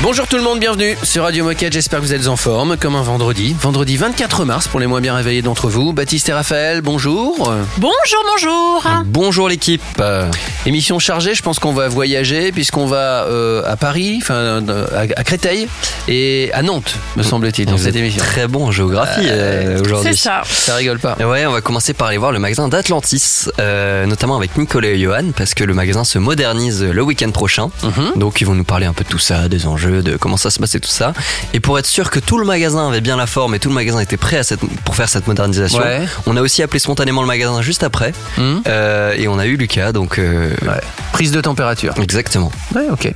[0.00, 2.94] Bonjour tout le monde, bienvenue sur Radio Moquette, j'espère que vous êtes en forme, comme
[2.94, 3.56] un vendredi.
[3.60, 5.92] Vendredi 24 mars pour les moins bien réveillés d'entre vous.
[5.92, 7.52] Baptiste et Raphaël, bonjour.
[7.78, 8.86] Bonjour, bonjour.
[9.06, 9.82] Bonjour l'équipe.
[9.98, 10.30] Euh,
[10.66, 15.00] émission chargée, je pense qu'on va voyager puisqu'on va euh, à Paris, enfin euh, à,
[15.20, 15.66] à Créteil
[16.06, 18.22] et à Nantes, me semble-t-il, dans cette émission.
[18.22, 20.12] très bon en géographie euh, aujourd'hui.
[20.14, 20.42] C'est ça.
[20.44, 21.16] Ça rigole pas.
[21.18, 24.90] Et Ouais, on va commencer par aller voir le magasin d'Atlantis, euh, notamment avec Nicolas
[24.90, 27.70] et Johan, parce que le magasin se modernise le week-end prochain.
[27.82, 28.12] Mhm.
[28.14, 30.50] Donc ils vont nous parler un peu de tout ça, des enjeux, de comment ça
[30.50, 31.12] se passe et tout ça.
[31.54, 33.74] Et pour être sûr que tout le magasin avait bien la forme et tout le
[33.74, 36.06] magasin était prêt à cette, pour faire cette modernisation, Ouais.
[36.26, 38.12] on a aussi appelé spontanément le magasin juste après.
[38.36, 38.62] Mhm.
[38.66, 40.80] Euh, et on a eu Lucas, donc euh, Ouais.
[41.12, 41.94] Prise de température.
[42.00, 42.52] exactement.
[42.74, 43.12] Ouais, ok.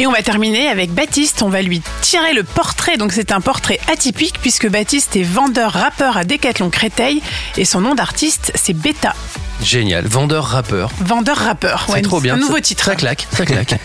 [0.00, 1.42] Et on va terminer avec Baptiste.
[1.42, 2.96] On va lui tirer le portrait.
[2.96, 7.22] Donc c'est un portrait atypique puisque Baptiste est vendeur-rappeur à Décathlon Créteil
[7.56, 9.14] et son nom d'artiste c'est Beta.
[9.64, 10.06] Génial.
[10.06, 10.90] Vendeur rappeur.
[11.00, 11.86] Vendeur-rappeur.
[11.90, 12.34] C'est trop bien.
[12.34, 12.84] Un nouveau titre.
[12.84, 13.74] Ça claque, ça claque.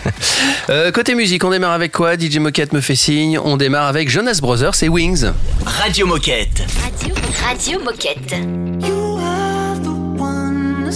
[0.68, 2.16] Euh, côté musique, on démarre avec quoi?
[2.16, 3.38] DJ Moquette me fait signe.
[3.38, 5.24] On démarre avec Jonas Brothers et Wings.
[5.64, 6.62] Radio Moquette.
[6.84, 8.34] Radio, Radio Moquette.
[8.80, 10.92] You are the one, the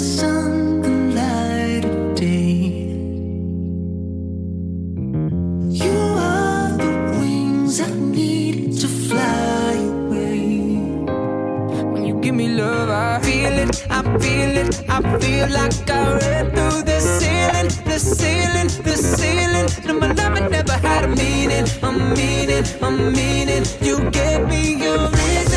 [12.34, 16.82] give me love, I feel it, I feel it, I feel like I ran through
[16.82, 19.68] the ceiling, the ceiling, the ceiling.
[19.86, 23.64] No, my love never had a meaning, a meaning, a meaning.
[23.80, 25.53] You gave me a reason,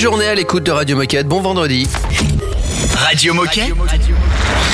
[0.00, 1.28] journée à l'écoute de Radio Moquette.
[1.28, 1.86] Bon vendredi.
[2.94, 3.74] Radio Moquette.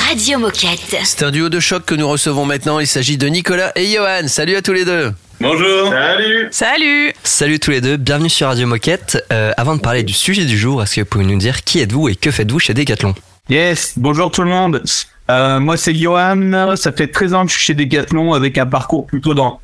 [0.07, 0.99] Radio Moquette.
[1.03, 2.79] C'est un duo de choc que nous recevons maintenant.
[2.79, 4.29] Il s'agit de Nicolas et Johan.
[4.29, 5.11] Salut à tous les deux.
[5.41, 5.89] Bonjour.
[5.89, 6.47] Salut.
[6.51, 7.13] Salut.
[7.25, 9.21] Salut tous les deux, bienvenue sur Radio Moquette.
[9.33, 11.81] Euh, avant de parler du sujet du jour, est-ce que vous pouvez nous dire qui
[11.81, 13.13] êtes-vous et que faites-vous chez Decathlon?
[13.49, 14.81] Yes, bonjour tout le monde.
[15.29, 18.65] Euh, moi c'est Johan, ça fait 13 ans que je suis chez Decathlon avec un
[18.65, 19.59] parcours plutôt dans,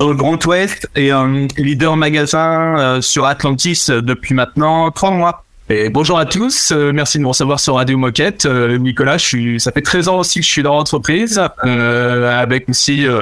[0.00, 5.44] le Grand Ouest et un leader magasin euh, sur Atlantis euh, depuis maintenant 3 mois.
[5.68, 8.46] Et bonjour à tous, euh, merci de me recevoir sur Radio Moquette.
[8.46, 12.40] Euh, Nicolas, je suis, ça fait 13 ans aussi que je suis dans l'entreprise, euh,
[12.40, 13.20] avec aussi euh,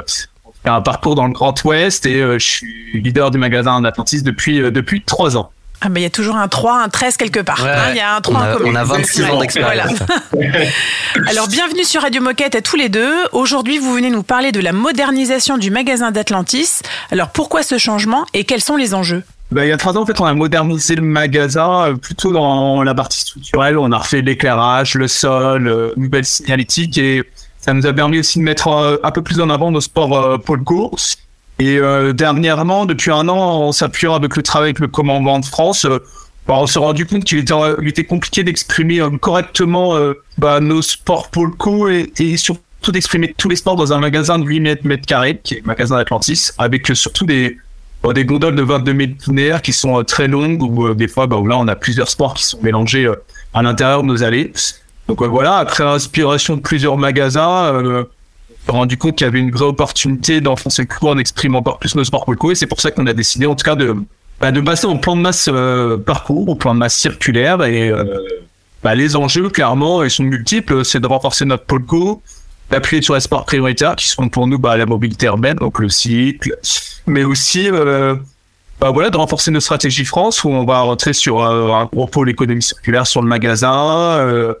[0.63, 5.01] un parcours dans le Grand Ouest et je suis leader du magasin Atlantis depuis, depuis
[5.01, 5.51] 3 ans.
[5.85, 7.63] Ah ben il y a toujours un 3, un 13 quelque part.
[7.63, 8.69] Ouais, hein, Il y a un 3 on en commun.
[8.71, 9.93] on a 26 ans d'expérience.
[10.33, 10.49] voilà.
[11.29, 13.13] Alors bienvenue sur Radio Moquette à tous les deux.
[13.33, 16.79] Aujourd'hui vous venez nous parler de la modernisation du magasin d'Atlantis.
[17.11, 19.21] Alors pourquoi ce changement et quels sont les enjeux?
[19.51, 22.31] Bah, il y a trois ans, en fait, on a modernisé le magasin euh, plutôt
[22.31, 23.77] dans la partie structurelle.
[23.77, 27.21] On a refait l'éclairage, le sol, euh, nouvelle signalétique et
[27.61, 30.39] ça nous a permis aussi de mettre euh, un peu plus en avant nos sports
[30.41, 31.17] pour le course.
[31.59, 35.45] Et euh, dernièrement, depuis un an, en s'appuyant avec le travail avec le commandant de
[35.45, 35.99] France, euh,
[36.47, 40.59] bah, on s'est rendu compte qu'il était, il était compliqué d'exprimer euh, correctement euh, bah,
[40.59, 42.61] nos sports coup et, et surtout
[42.91, 45.65] d'exprimer tous les sports dans un magasin de 8 mètres, mètres carrés, qui est le
[45.65, 47.57] magasin Atlantis, avec euh, surtout des,
[48.03, 51.37] Bon, des gondoles de 22 mètres linéaires qui sont très longues euh, des fois bah,
[51.37, 53.09] où là on a plusieurs sports qui sont mélangés
[53.53, 54.53] à l'intérieur de nos allées.
[55.07, 58.05] Donc voilà, après inspiration de plusieurs magasins,
[58.67, 61.95] rendu compte qu'il y avait une vraie opportunité d'enfoncer le clou en exprimant encore plus
[61.95, 63.95] nos sports locaux et c'est pour ça qu'on a décidé en tout cas de,
[64.39, 67.89] bah, de passer au plan de masse euh, parcours, au plan de masse circulaire et,
[67.89, 68.03] euh,
[68.85, 70.85] bah, les enjeux, clairement, ils sont multiples.
[70.85, 72.21] C'est de renforcer notre pôle co,
[72.69, 75.89] d'appuyer sur les sports prioritaires qui sont pour nous bah, la mobilité urbaine, donc le
[75.89, 76.55] cycle,
[77.07, 78.15] mais aussi euh,
[78.79, 82.05] bah, voilà, de renforcer nos stratégies France où on va rentrer sur euh, un gros
[82.05, 84.53] pôle économie circulaire sur le magasin,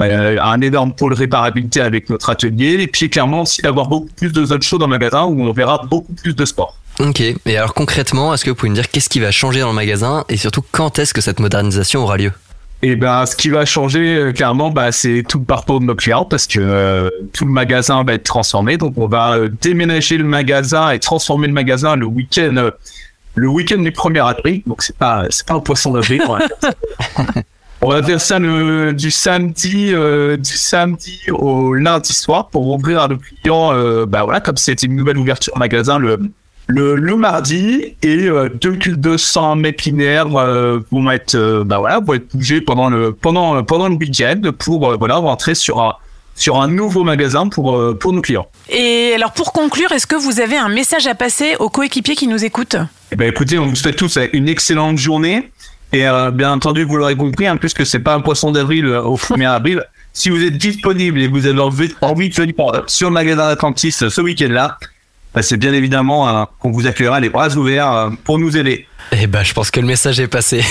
[0.00, 4.32] euh, un énorme pôle réparabilité avec notre atelier, et puis clairement aussi d'avoir beaucoup plus
[4.32, 6.76] de zones chaudes dans le magasin où on verra beaucoup plus de sport.
[6.98, 7.20] Ok.
[7.20, 9.74] Et alors concrètement, est-ce que vous pouvez me dire qu'est-ce qui va changer dans le
[9.74, 12.32] magasin et surtout quand est-ce que cette modernisation aura lieu?
[12.84, 15.94] Et ben, ce qui va changer euh, clairement, bah, c'est tout le parcours de nos
[15.94, 18.76] clients parce que euh, tout le magasin va être transformé.
[18.76, 22.70] Donc, on va euh, déménager le magasin et transformer le magasin le week-end,
[23.36, 24.62] le week-end du 1er avril.
[24.66, 26.22] Donc, c'est pas, c'est pas un poisson d'avril.
[27.82, 28.38] on va faire ça.
[28.38, 33.72] Le, du samedi, euh, du samedi au lundi soir pour ouvrir à nos clients.
[33.72, 36.18] euh, bah voilà, comme c'était une nouvelle ouverture magasin le
[36.68, 41.98] le, le mardi et euh, deux- 200 mètres linéaires euh, vont être euh, bah voilà
[41.98, 45.94] vont être bougés pendant le pendant pendant le week-end pour euh, voilà rentrer sur un
[46.36, 48.46] sur un nouveau magasin pour euh, pour nos clients.
[48.70, 52.28] Et alors pour conclure, est-ce que vous avez un message à passer aux coéquipiers qui
[52.28, 52.76] nous écoutent?
[53.10, 55.50] Eh ben écoutez, on vous souhaite tous une excellente journée
[55.92, 59.02] et euh, bien entendu vous l'aurez compris, hein, puisque c'est pas un poisson d'avril euh,
[59.02, 59.84] au 1er avril.
[60.14, 61.88] Si vous êtes disponible et vous avez envie,
[62.28, 64.76] de venir euh, sur le magasin Atlantis euh, ce week-end-là,
[65.34, 68.86] bah, c'est bien évidemment euh, qu'on vous accueillera les bras ouverts pour nous aider.
[69.12, 70.62] Eh ben, je pense que le message est passé.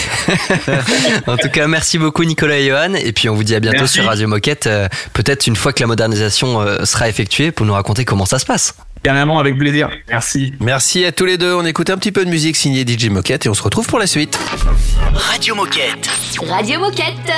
[1.28, 2.94] en tout cas, merci beaucoup Nicolas et Johan.
[2.94, 3.96] Et puis, on vous dit à bientôt Merci.
[3.96, 4.70] sur Radio Moquette.
[5.14, 8.76] Peut-être une fois que la modernisation sera effectuée pour nous raconter comment ça se passe.
[9.04, 9.90] Carrément avec plaisir.
[10.10, 10.54] Merci.
[10.60, 11.54] Merci à tous les deux.
[11.54, 14.00] On écoute un petit peu de musique signée DJ Moquette et on se retrouve pour
[14.00, 14.40] la suite.
[15.14, 16.10] Radio Moquette.
[16.48, 17.32] Radio Moquette.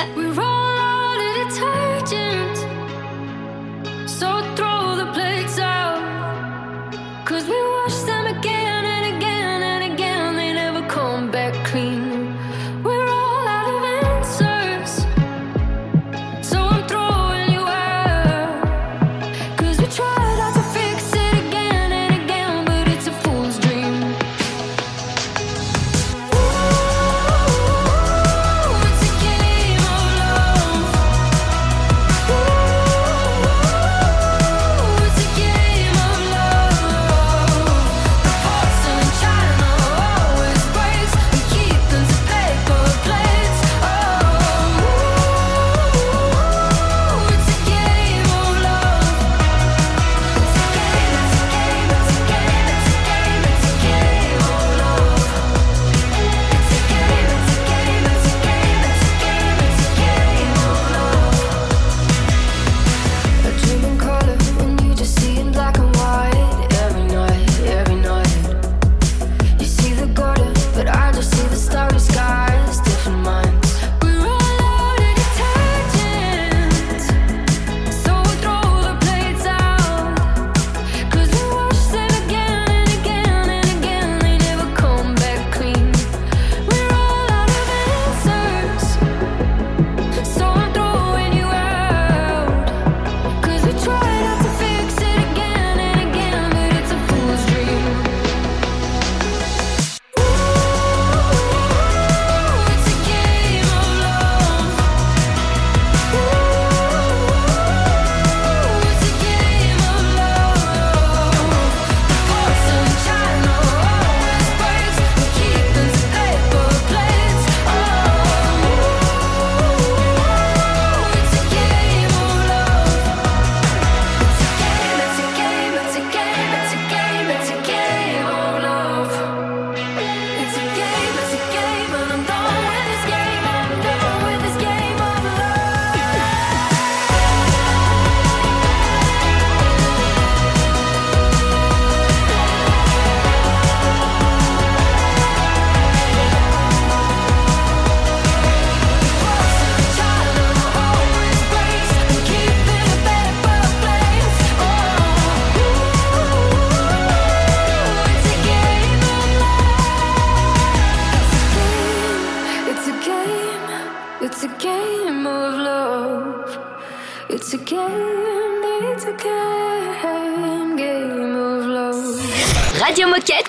[172.86, 173.48] Radio Moquette.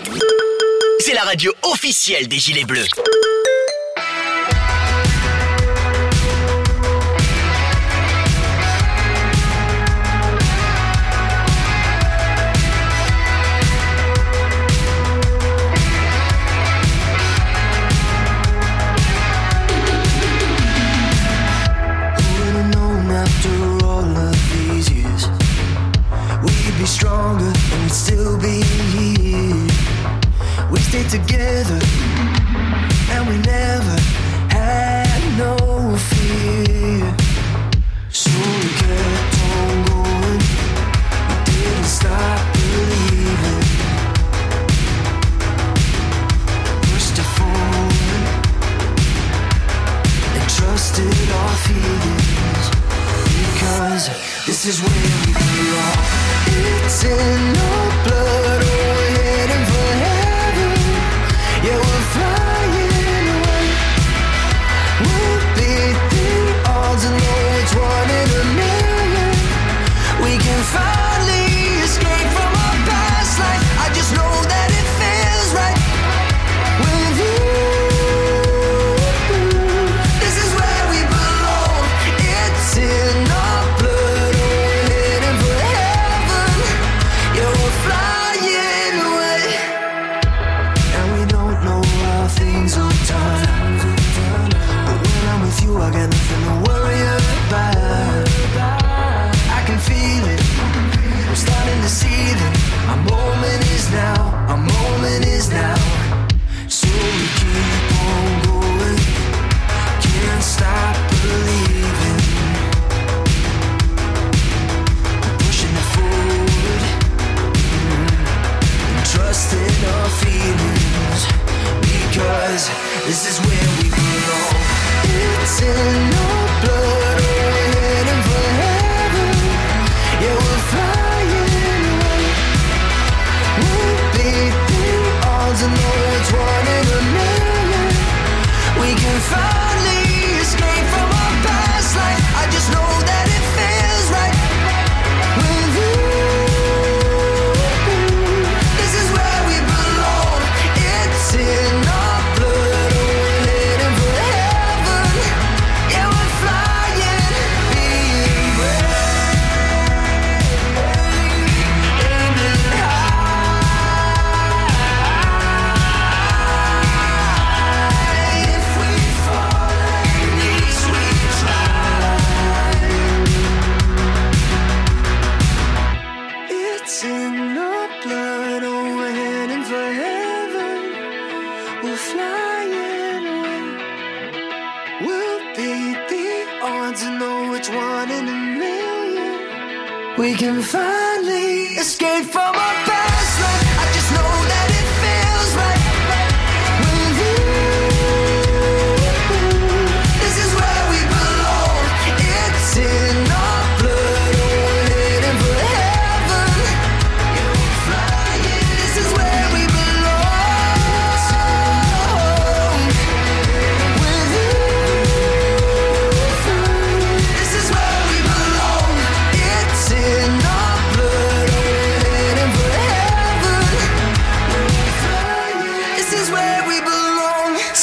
[1.00, 2.88] C'est la radio officielle des Gilets Bleus.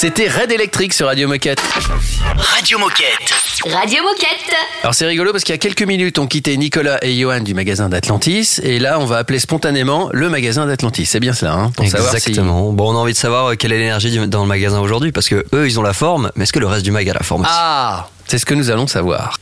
[0.02, 1.60] C'était Red Electric sur Radio Moquette.
[2.36, 3.72] Radio Moquette.
[3.72, 4.52] Radio Moquette.
[4.82, 7.54] Alors c'est rigolo parce qu'il y a quelques minutes, on quittait Nicolas et Johan du
[7.54, 11.06] magasin d'Atlantis et là on va appeler spontanément le magasin d'Atlantis.
[11.06, 12.72] C'est bien cela, hein, pour savoir si- Exactement.
[12.72, 15.28] Bon, on a envie de savoir euh, quelle est l'énergie dans le magasin aujourd'hui parce
[15.28, 17.20] que eux, ils ont la forme, mais est-ce que le reste du mag a la
[17.22, 19.36] forme aussi Ah, c'est ce que nous allons savoir.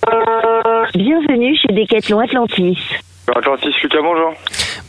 [0.95, 2.77] Bienvenue chez Decathlon Atlantis.
[3.35, 4.35] Atlantis, Lucas, bonjour.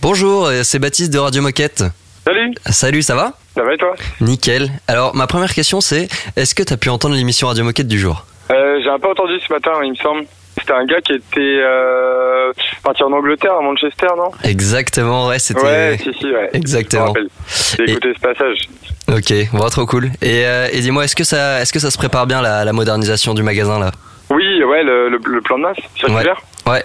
[0.01, 1.86] Bonjour, euh, c'est Baptiste de Radio Moquette.
[2.25, 3.38] Salut, Salut, ça va?
[3.55, 4.70] Ça va et toi Nickel.
[4.88, 8.00] Alors, ma première question, c'est est-ce que tu as pu entendre l'émission Radio Moquette du
[8.00, 8.25] jour?
[8.51, 10.24] Euh, J'ai un peu entendu ce matin, il me semble.
[10.60, 12.51] C'était un gars qui était euh,
[12.84, 14.31] parti en Angleterre, à Manchester, non?
[14.43, 15.62] Exactement, ouais, c'était.
[15.62, 16.50] Ouais, si, si, ouais.
[16.53, 17.13] Exactement.
[17.77, 18.58] J'ai Et- écouté ce passage.
[19.08, 20.05] Ok, bon, trop cool.
[20.22, 22.74] Et, euh, et dis-moi, est-ce que ça, est-ce que ça se prépare bien la, la
[22.74, 23.91] modernisation du magasin là?
[24.29, 26.39] Oui, ouais, le, le, le plan de masse circulaire.
[26.65, 26.74] Ouais.
[26.74, 26.84] Ouais,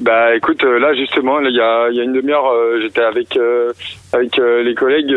[0.00, 3.00] bah écoute, euh, là justement, il y a, il y a une demi-heure, euh, j'étais
[3.02, 3.72] avec euh,
[4.12, 5.14] avec euh, les collègues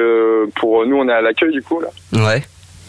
[0.60, 1.89] pour nous, on est à l'accueil du coup là.
[2.13, 2.42] Ouais.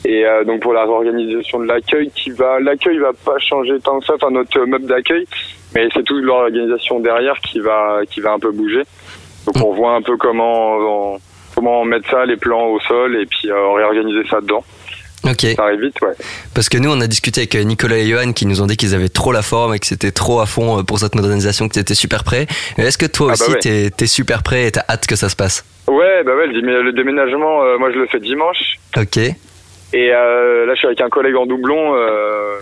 [0.05, 4.07] Et donc pour la réorganisation de l'accueil, qui va, l'accueil va pas changer tant que
[4.07, 5.27] ça, enfin notre meuble d'accueil,
[5.75, 8.83] mais c'est toute l'organisation derrière qui va qui va un peu bouger.
[9.47, 10.77] Donc on voit un peu comment
[11.15, 11.19] on-
[11.57, 14.63] comment mettre ça, les plans au sol, et puis réorganiser ça dedans.
[15.25, 15.47] Ok.
[15.57, 16.13] Ça arrive vite, ouais.
[16.55, 18.77] Parce que nous, on a discuté avec euh, Nicolas et Johan qui nous ont dit
[18.77, 21.69] qu'ils avaient trop la forme et que c'était trop à fond euh, pour cette modernisation,
[21.69, 22.47] que tu étais super prêt.
[22.77, 23.59] Est-ce que toi Ah bah aussi, ouais.
[23.61, 25.65] t'es t'es super prêt et t'as hâte que ça se passe?
[25.89, 28.59] Ouais, bah ouais, le, dé- le déménagement, euh, moi je le fais dimanche.
[28.97, 29.17] Ok.
[29.17, 29.35] Et
[29.95, 31.95] euh, là, je suis avec un collègue en doublon.
[31.97, 32.59] Euh,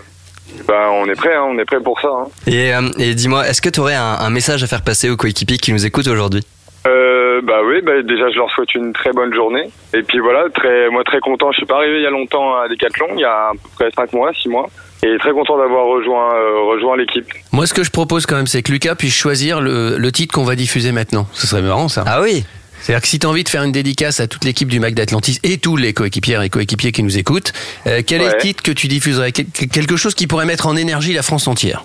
[0.65, 2.07] bah, on est prêt, hein, on est prêt pour ça.
[2.07, 2.27] Hein.
[2.47, 2.71] Et,
[3.03, 5.73] et dis-moi, est-ce que tu aurais un, un message à faire passer aux coéquipiers qui
[5.73, 6.43] nous écoutent aujourd'hui?
[6.87, 9.69] Euh, Euh, bah oui, bah déjà je leur souhaite une très bonne journée.
[9.93, 11.51] Et puis voilà, très, moi très content.
[11.51, 13.69] Je suis pas arrivé il y a longtemps à Decathlon, il y a à peu
[13.75, 14.67] près 5 mois, 6 mois.
[15.03, 17.25] Et très content d'avoir rejoint, euh, rejoint l'équipe.
[17.51, 20.33] Moi, ce que je propose quand même, c'est que Lucas puisse choisir le, le titre
[20.33, 21.27] qu'on va diffuser maintenant.
[21.33, 22.03] Ce serait marrant, ça.
[22.07, 22.45] Ah oui
[22.79, 24.95] C'est-à-dire que si tu as envie de faire une dédicace à toute l'équipe du Mac
[24.95, 27.53] d'Atlantis et tous les coéquipières et coéquipiers qui nous écoutent,
[27.85, 29.31] euh, quel est le titre que tu diffuserais?
[29.31, 31.83] Quel- Quelque chose qui pourrait mettre en énergie la France entière?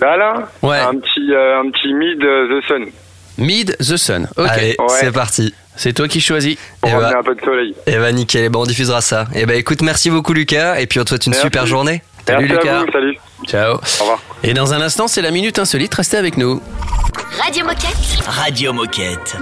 [0.00, 0.78] Là, là, Ouais.
[0.78, 2.86] un petit, euh, un petit mid The Sun
[3.38, 4.28] Mid the Sun.
[4.36, 4.46] Ok.
[4.48, 4.86] Allez, Ouais.
[5.00, 5.54] c'est parti.
[5.76, 6.56] C'est toi qui choisis.
[6.80, 7.18] pour Eh ramener bah.
[7.20, 7.74] un peu de soleil.
[7.86, 9.26] Eh bah nickel, Eh ben, on diffusera ça.
[9.34, 11.46] Eh bah écoute, merci beaucoup Lucas, et puis on te souhaite une Merci.
[11.46, 12.02] super journée.
[12.26, 12.76] Salut, Merci Lucas.
[12.78, 13.18] à vous, salut.
[13.46, 13.74] Ciao.
[13.74, 14.22] Au revoir.
[14.44, 15.92] Et dans un instant, c'est la minute insolite.
[15.94, 16.62] Restez avec nous.
[17.42, 17.96] Radio Moquette.
[18.26, 19.36] Radio Moquette.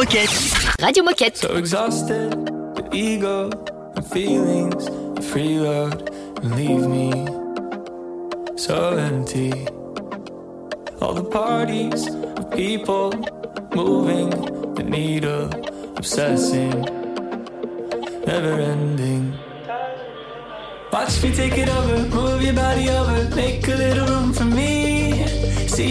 [0.00, 0.80] Moquette.
[0.80, 1.36] Radio Moquette.
[1.36, 2.32] So exhausted,
[2.74, 3.50] the ego
[3.94, 6.08] and feelings, you freeload
[6.38, 7.10] and leave me
[8.56, 9.52] so empty.
[11.02, 13.12] All the parties of people
[13.74, 14.30] moving
[14.74, 15.50] the needle,
[15.98, 16.80] obsessing,
[18.26, 19.34] never ending.
[20.90, 24.79] Watch me take it over, move your body over, make a little room for me.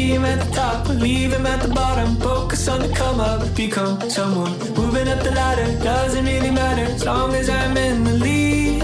[0.10, 2.16] See him at the top, leave him at the bottom.
[2.16, 4.58] Focus on the come up, become someone.
[4.74, 8.82] Moving up the ladder, doesn't really matter as long as I'm in the lead.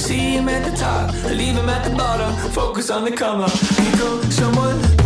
[0.00, 2.32] See him at the top, leave him at the bottom.
[2.52, 5.01] Focus on the come up, become someone.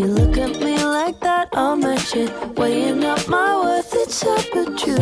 [0.00, 2.30] You look at me like that, I'll match it.
[2.56, 4.96] Weighing up my worth, it's up with you.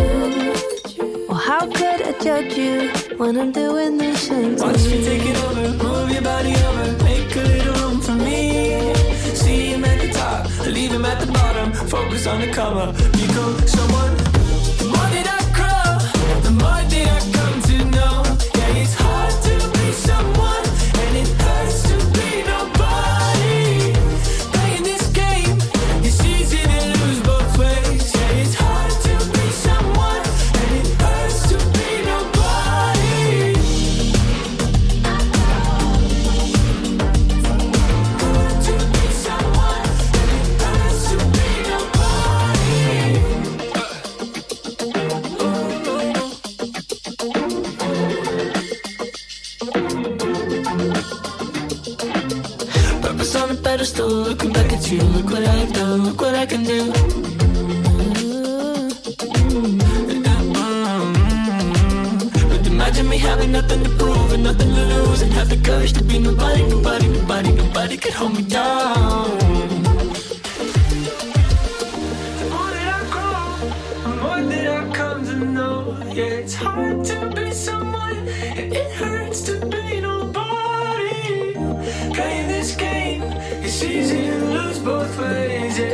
[1.28, 5.36] Well, how could I judge you when I'm doing same to Watch me take it
[5.44, 8.92] over, move your body over, make a little room for me.
[9.42, 11.72] See him at the top, leave him at the bottom.
[11.72, 14.14] Focus on the come up, become someone.
[14.80, 15.86] The more that I grow,
[16.42, 17.17] the more that I
[54.90, 55.02] you.
[55.02, 56.92] Look what I've done, look what I can do.
[62.66, 66.04] Imagine me having nothing to prove and nothing to lose, and have the courage to
[66.04, 69.38] be nobody, nobody, nobody, nobody could hold me down.
[72.38, 73.44] The more that I grow,
[74.02, 75.96] the more that I come to know.
[76.14, 77.97] Yeah, it's hard to be someone,
[84.84, 85.78] both ways.
[85.78, 85.87] Yeah,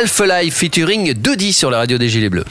[0.00, 2.44] Alpha Life featuring Dodi sur la radio des Gilets Bleus.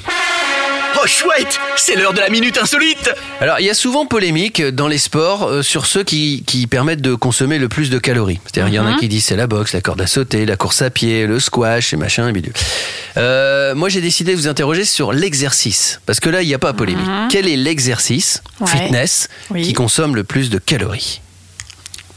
[1.01, 3.09] Oh chouette, c'est l'heure de la minute insolite.
[3.41, 7.01] Alors, il y a souvent polémique dans les sports euh, sur ceux qui, qui permettent
[7.01, 8.39] de consommer le plus de calories.
[8.45, 8.97] C'est-à-dire, il y en a Mhm.
[8.97, 11.91] qui disent c'est la boxe, la corde à sauter, la course à pied, le squash
[11.91, 12.53] et machin et bidule.
[13.17, 16.01] Euh, moi, j'ai décidé de vous interroger sur l'exercice.
[16.05, 17.07] Parce que là, il n'y a pas polémique.
[17.07, 17.29] Mhm.
[17.31, 18.67] Quel est l'exercice Ouais.
[18.67, 19.63] fitness Oui.
[19.63, 21.21] qui consomme le plus de calories?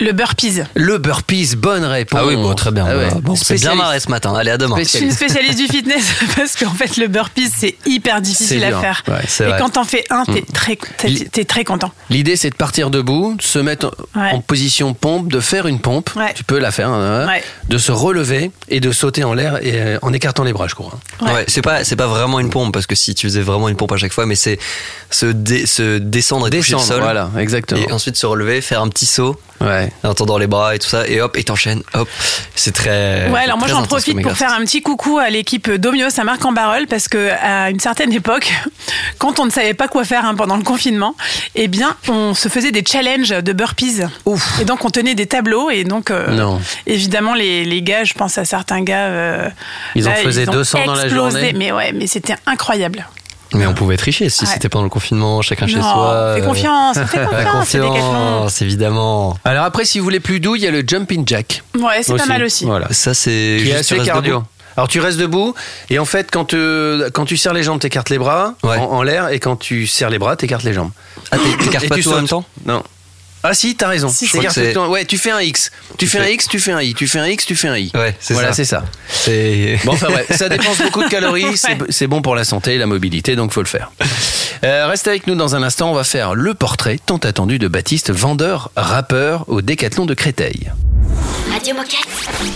[0.00, 0.62] Le burpees.
[0.74, 2.20] Le burpees, bonne réponse.
[2.22, 2.84] Ah oui, bon, très bien.
[2.88, 3.08] Ah ouais.
[3.22, 4.34] Bon, c'est bien marré ce matin.
[4.34, 4.76] Allez, à demain.
[4.78, 6.04] Je suis une spécialiste du fitness
[6.36, 9.02] parce qu'en fait le burpees c'est hyper difficile à faire.
[9.08, 9.58] Ouais, Et vrai.
[9.58, 10.44] quand t'en fais un, t'es Mm.
[10.52, 11.92] très, très content.
[12.10, 14.30] L'idée, c'est de partir debout, de se mettre Ouais.
[14.32, 16.10] en position pompe, de faire une pompe.
[16.16, 16.32] Ouais.
[16.34, 17.42] Tu peux la faire, hein, Ouais.
[17.68, 20.74] de se relever et de sauter en l'air et, euh, en écartant les bras, je
[20.74, 20.98] crois.
[21.20, 23.76] Ouais, c'est pas c'est pas vraiment une pompe parce que si tu faisais vraiment une
[23.76, 24.58] pompe à chaque fois, mais c'est
[25.10, 27.02] se, dé- se descendre et toucher le Descendre, sol.
[27.02, 27.80] voilà, exactement.
[27.88, 29.91] Et ensuite se relever, faire un petit saut Ouais.
[30.04, 32.08] En tendant les bras et tout ça, et hop, et t'enchaînes, hop.
[32.54, 33.28] C'est très.
[33.30, 36.44] Ouais, alors moi j'en profite pour faire un petit coucou à l'équipe Domios à Marc
[36.44, 38.52] en Barœul parce que à une certaine époque,
[39.18, 41.14] quand on ne savait pas quoi faire hein, pendant le confinement,
[41.54, 44.02] eh bien on se faisait des challenges de burpees.
[44.60, 46.60] Et donc on tenait des tableaux et donc euh, Non.
[46.86, 49.48] évidemment les, les gars, je pense à certains gars, euh,
[49.94, 51.52] Ils en faisaient ils ont 200 dans la journée.
[51.54, 53.06] Mais ouais, mais c'était incroyable.
[53.54, 54.50] Mais on pouvait tricher si Ouais.
[54.52, 56.34] c'était pendant le confinement, chacun chez soi.
[56.36, 59.36] fais euh, confiance, fais Fais confiance, confiance, évidemment.
[59.44, 61.62] Alors après, si vous voulez plus doux, il y a le jumping jack.
[61.78, 62.64] Ouais, c'est pas mal aussi.
[62.64, 62.88] Voilà.
[62.92, 63.30] Ça, c'est
[63.62, 64.34] Qui est juste assez cardio.
[64.38, 64.46] debout.
[64.76, 65.54] Alors tu restes debout
[65.90, 68.78] et en fait quand, euh, quand tu serres les jambes, t'écartes les bras Ouais.
[68.78, 70.88] en, en l'air et quand tu serres les bras, t'écartes les jambes.
[71.30, 72.82] Ah, t'é- t'écartes pas tout en même temps Non.
[73.44, 74.08] Ah si, t'as raison.
[74.08, 74.76] Si, c'est-.
[74.78, 75.70] Ouais, tu fais un X.
[75.98, 76.94] Tu fais un X, tu fais un I.
[76.94, 77.90] Tu fais un X, tu fais un I.
[77.94, 78.54] Ouais, c'est voilà, ça.
[78.54, 78.84] c'est ça.
[79.08, 79.78] C'est.
[79.84, 81.86] Bon, enfin bref, ça dépense beaucoup de calories, c'est- Ouais.
[81.90, 83.90] c'est bon pour la santé et la mobilité, donc faut le faire.
[84.64, 87.66] Euh, reste avec nous dans un instant, on va faire le portrait tant attendu de
[87.68, 90.70] Baptiste, vendeur, rappeur au Décathlon de Créteil.
[91.52, 92.08] Radio Moquette.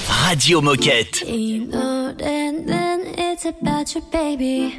[0.09, 1.25] Radio Moquette.
[1.27, 4.73] You know that then it's about your baby.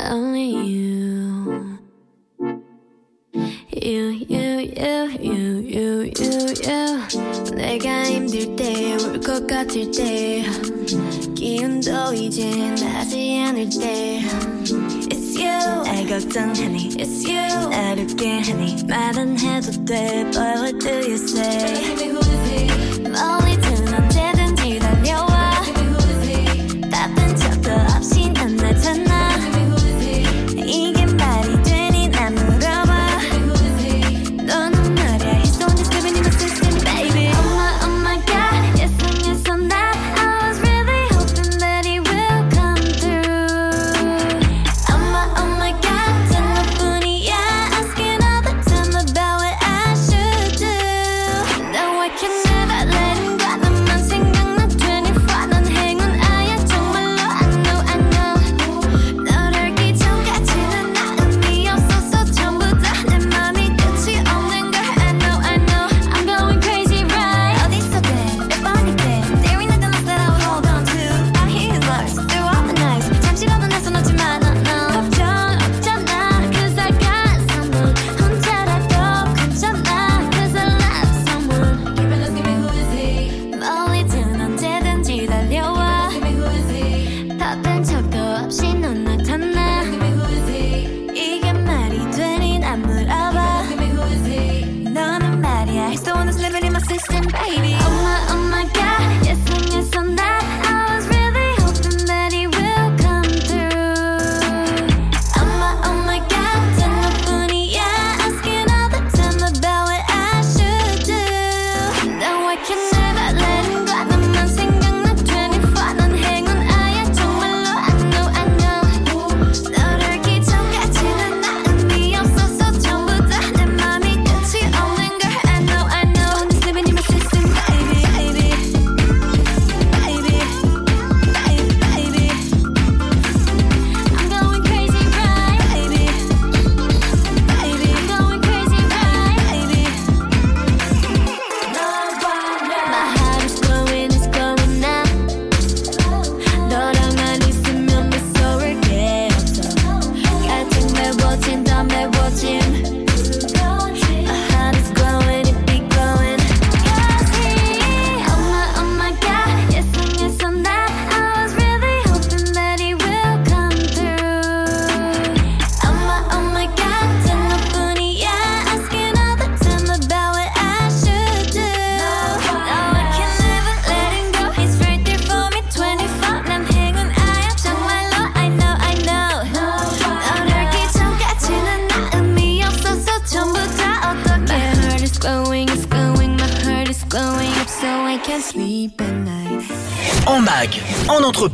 [0.00, 1.77] Only you.
[3.35, 7.55] You, you, you, you, you, you, you.
[7.55, 10.45] 내가 힘들 때, 울 것 같을 때.
[11.35, 14.21] 기운도 이제 나지 않을 때.
[15.09, 15.83] It's you.
[15.83, 16.89] 날 걱정하니.
[16.97, 17.69] It's you.
[17.69, 18.75] 날 웃게 하니.
[18.87, 22.13] 말은 해도 돼, but what do you say?
[22.13, 23.66] 멀리든 언제든지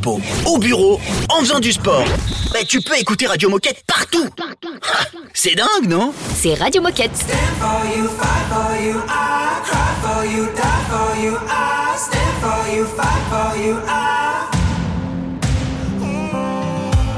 [0.06, 2.04] Au bureau, en faisant du sport.
[2.52, 4.28] Bah, tu peux écouter Radio Moquette partout.
[4.40, 6.12] Ah, C'est dingue, non?
[6.36, 7.24] C'est Radio Moquette.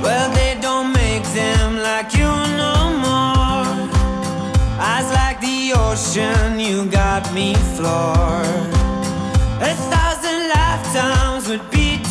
[0.02, 3.66] Well, they don't make them like you no more.
[4.78, 8.75] Eyes like the ocean, you got me floored.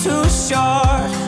[0.05, 1.24] Too short.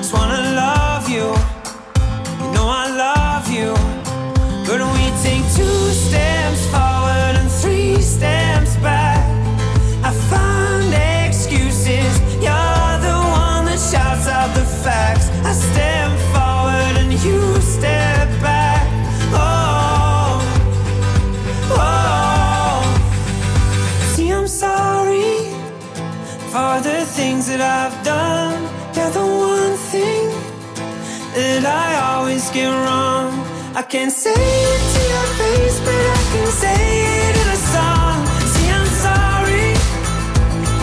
[31.61, 33.33] That I always get wrong.
[33.75, 36.81] I can't say it to your face, but I can say
[37.25, 38.17] it in a song.
[38.53, 39.69] See, I'm sorry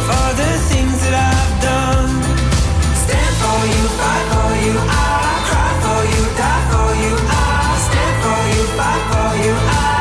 [0.06, 2.12] for the things that I've done.
[3.04, 8.16] Stand for you, fight for you, I cry for you, die for you, I stand
[8.24, 9.92] for you, fight for you, I.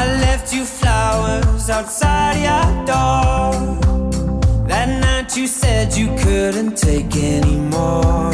[0.00, 2.13] I left you flowers outside
[5.36, 8.32] You said you couldn't take anymore.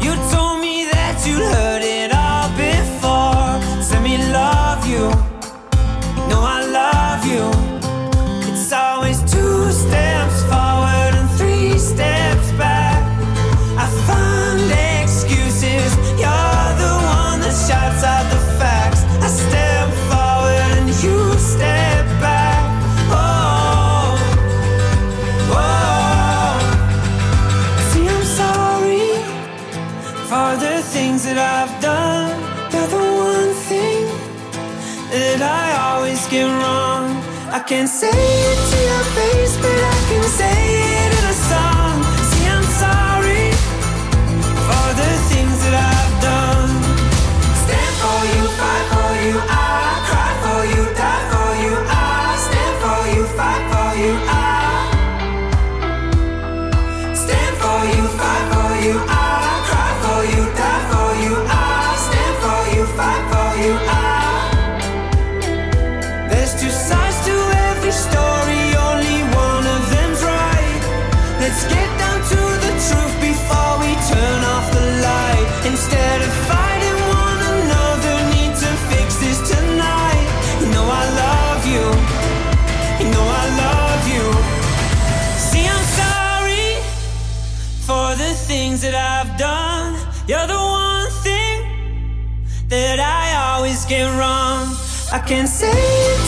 [0.00, 1.83] You told me that you'd heard
[37.64, 39.56] I can't say it to your face,
[95.14, 96.23] I can't save.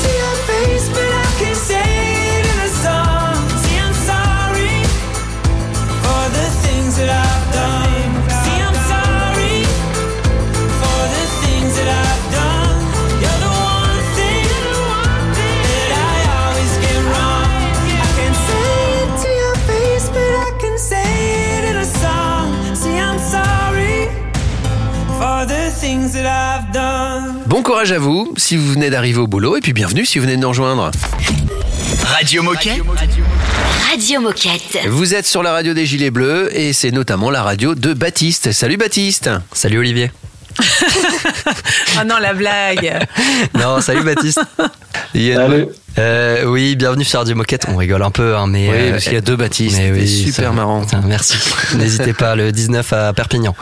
[27.77, 30.37] Courage à vous si vous venez d'arriver au boulot et puis bienvenue si vous venez
[30.37, 30.91] de nous rejoindre.
[32.07, 32.81] Radio Moquette.
[33.91, 34.79] Radio Moquette.
[34.89, 38.51] Vous êtes sur la radio des Gilets Bleus et c'est notamment la radio de Baptiste.
[38.53, 39.29] Salut Baptiste.
[39.53, 40.11] Salut Olivier.
[41.99, 43.07] Ah non, la blague.
[43.55, 44.41] Non, salut Baptiste.
[45.17, 45.49] Il y a-
[45.99, 47.65] Euh, oui, bienvenue sur Radio Moquette.
[47.69, 48.69] On rigole un peu, hein, mais.
[48.71, 49.79] Oui, parce qu'il y a deux Baptiste.
[49.79, 50.83] mais C'était oui, super ça- marrant.
[50.83, 51.39] Putain, merci.
[51.79, 53.55] N'hésitez pas, le 19 à Perpignan.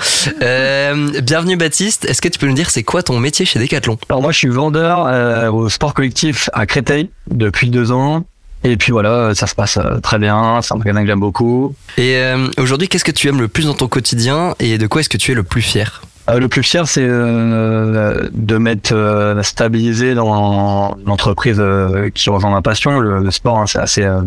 [0.43, 2.07] Euh, bienvenue Baptiste.
[2.07, 3.99] Est-ce que tu peux nous dire c'est quoi ton métier chez Decathlon?
[4.09, 8.25] Alors moi je suis vendeur euh, au sport collectif à Créteil depuis deux ans.
[8.65, 11.77] Et puis voilà, ça se passe euh, très bien, c'est un magasin que j'aime beaucoup.
[11.99, 15.03] Et euh, aujourd'hui, qu'est-ce que tu aimes le plus dans ton quotidien et de quoi
[15.03, 16.03] est-ce que tu es le plus fier?
[16.31, 22.51] Euh, le plus fier c'est euh, de m'être euh, stabilisé dans l'entreprise euh, qui rejoint
[22.51, 22.99] ma passion.
[22.99, 24.23] Le, le sport, hein, c'est assez euh,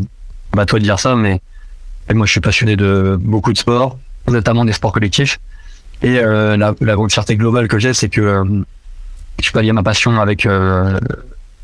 [0.53, 1.41] bateau de dire ça, mais
[2.13, 5.39] moi je suis passionné de beaucoup de sports, notamment des sports collectifs.
[6.03, 8.43] Et la, la grande fierté globale que j'ai, c'est que
[9.41, 10.47] je peux allier ma passion avec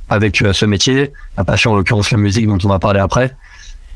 [0.09, 3.35] avec ce métier, ma passion en l'occurrence la musique dont on va parler après.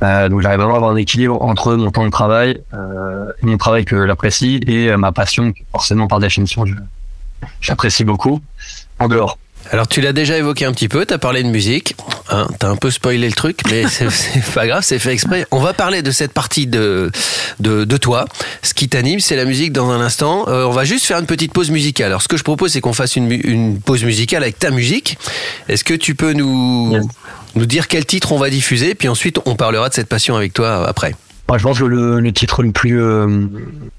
[0.04, 3.58] Euh, donc j'arrive vraiment à avoir un équilibre entre mon temps de travail, euh, mon
[3.58, 6.66] travail que j'apprécie et euh, ma passion que forcément par définition
[7.62, 8.42] j'apprécie beaucoup
[9.00, 9.38] en dehors.
[9.72, 11.96] Alors tu l'as déjà évoqué un petit peu, tu as parlé de musique,
[12.30, 15.46] hein, tu as un peu spoilé le truc, mais c'est pas grave, c'est fait exprès.
[15.52, 17.12] On va parler de cette partie de,
[17.60, 18.26] de, de toi.
[18.62, 20.46] Ce qui t'anime, c'est la musique dans un instant.
[20.48, 22.08] Euh, on va juste faire une petite pause musicale.
[22.08, 25.18] Alors ce que je propose, c'est qu'on fasse une pause musicale avec ta musique.
[25.68, 26.98] Est-ce que tu peux nous,
[27.58, 30.54] nous dire quel titre on va diffuser, puis ensuite on parlera de cette passion avec
[30.54, 31.16] toi après
[31.50, 33.48] Moi, je pense que le, le titre le plus euh,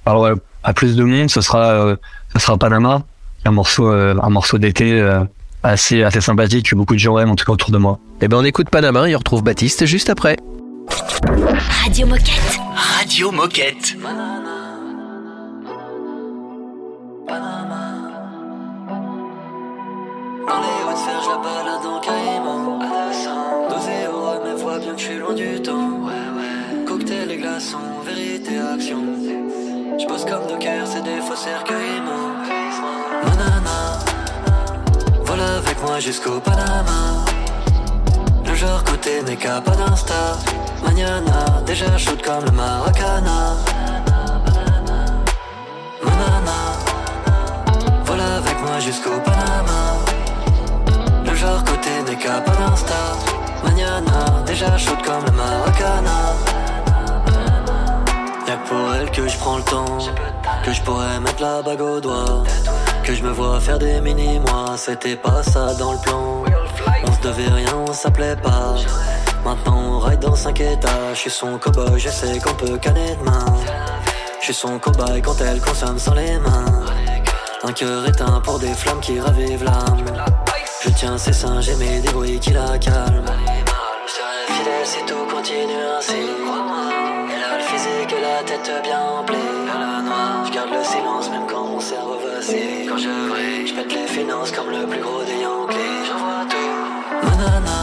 [0.07, 0.31] alors,
[0.65, 1.97] à plus de monde, ce sera euh,
[2.33, 3.03] ce sera Panama,
[3.45, 5.21] un morceau euh, un morceau d'été euh,
[5.63, 7.99] assez assez sympathique que beaucoup de gens aiment en tout cas autour de moi.
[8.21, 10.37] Eh ben on écoute Panama et on retrouve Baptiste juste après.
[11.85, 12.59] Radio Moquette.
[12.77, 13.97] Radio Moquette.
[20.49, 22.01] Dans les hautes sphères, je la balade en
[24.99, 26.01] je suis loin du temps.
[26.87, 29.03] Cocktail et glaçons, vérité, action.
[29.99, 32.01] Je bosse comme Docker, c'est des faux cercueils,
[33.25, 33.79] Manana,
[35.25, 37.25] voilà avec moi jusqu'au Panama.
[38.45, 40.39] Le genre côté n'est qu'à pas d'insta.
[40.85, 43.57] Mañana, déjà chaude comme le Maracana.
[46.05, 46.59] Manana,
[48.05, 49.81] voilà avec moi jusqu'au Panama.
[51.25, 53.38] Le genre côté n'est qu'à pas d'insta.
[54.47, 56.35] Déjà chaude comme le Maracana.
[58.47, 59.99] Y'a que pour elle que je prends le temps.
[60.65, 62.43] Que je pourrais mettre la bague au doigt.
[63.05, 64.77] Que je me vois faire des mini-mois.
[64.77, 66.45] C'était pas ça dans le plan.
[67.05, 68.75] On se devait rien, on s'appelait pas.
[69.45, 71.15] Maintenant on ride dans 5 étages.
[71.15, 73.45] Je suis son cowboy, je sais qu'on peut canner demain.
[74.41, 76.65] Je suis son cobaye quand elle consomme sans les mains.
[77.65, 80.05] Un cœur éteint pour des flammes qui ravivent l'âme.
[80.85, 83.25] Je tiens ses seins, j'aimais des bruits qui la calment.
[84.09, 86.15] Je serai fidèle si tout continue ainsi.
[87.35, 89.37] Elle a le physique et la tête bien emplie.
[90.47, 92.87] Je garde le silence même quand mon cerveau vacille.
[92.89, 96.07] Quand je brille, je pète les finances comme le plus gros des Yankees.
[96.09, 97.27] J'envoie tout.
[97.27, 97.81] Manana,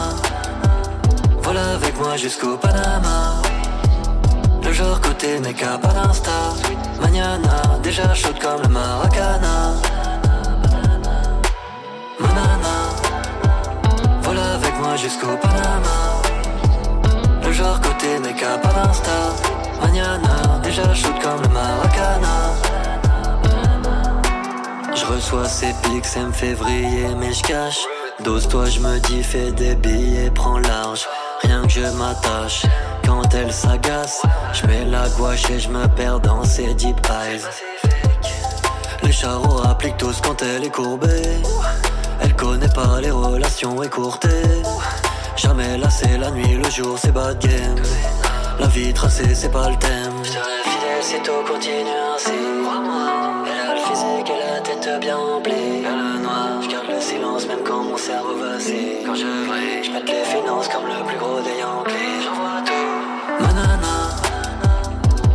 [1.44, 3.40] voilà avec moi jusqu'au Panama.
[4.64, 6.56] Le genre côté qu'à pas d'insta.
[7.00, 9.76] Mañana, déjà chaude comme le Maracana.
[12.19, 12.76] Manana,
[14.23, 16.04] voilà avec moi jusqu'au Panama.
[17.56, 19.12] Genre côté qu'à pas d'insta.
[19.81, 22.53] Mañana, déjà chaude comme le Maracana.
[24.93, 27.79] Je reçois ces pics, fait vriller, mais je cache.
[28.25, 31.08] Dose-toi, je me dis, fais des billets, prends large.
[31.43, 32.65] Rien que je m'attache.
[33.06, 37.41] Quand elle s'agace, je mets la gouache et je me perds dans ses deep eyes.
[39.01, 41.39] Les charros appliquent tous quand elle est courbée.
[42.19, 44.62] Elle connaît pas les relations écourtées.
[45.38, 47.75] Jamais là c'est la nuit, le jour c'est bad game.
[48.60, 50.13] La vie tracée c'est pas le thème.
[50.23, 52.31] Je serai fidèle si tout continue ainsi.
[52.31, 55.83] Elle a le physique et la tête bien remplie.
[55.86, 59.04] Elle le noir, je garde le silence même quand mon cerveau vacille.
[59.06, 62.23] Quand je brille, je mette les finances comme le plus gros des Yankees.
[62.23, 63.44] J'envoie tout.
[63.44, 63.96] Manana,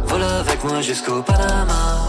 [0.06, 2.06] voilà avec moi jusqu'au Panama.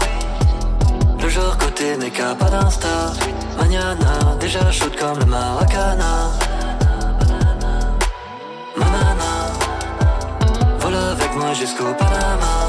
[1.22, 3.12] Le genre côté n'est qu'à pas d'insta.
[3.58, 6.30] Mañana, déjà chaude comme le Maracana.
[11.32, 12.68] Voilà avec moi jusqu'au Panama.